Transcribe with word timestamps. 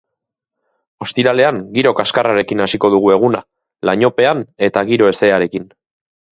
Ostiralean 1.05 1.59
giro 1.75 1.91
kaskarrarekin 1.99 2.65
hasiko 2.67 2.91
dugu 2.95 3.13
eguna, 3.19 3.45
lainopean 3.91 4.45
eta 4.73 4.87
giro 4.93 5.15
hezearekin. 5.15 5.73